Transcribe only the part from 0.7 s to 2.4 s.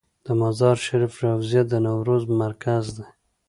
شریف روضه د نوروز